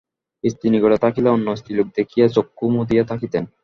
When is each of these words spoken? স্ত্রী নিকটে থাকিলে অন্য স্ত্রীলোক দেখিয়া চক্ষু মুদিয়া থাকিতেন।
স্ত্রী 0.43 0.67
নিকটে 0.69 0.97
থাকিলে 0.97 1.29
অন্য 1.29 1.47
স্ত্রীলোক 1.55 1.87
দেখিয়া 1.97 2.25
চক্ষু 2.35 2.65
মুদিয়া 2.75 3.03
থাকিতেন। 3.03 3.43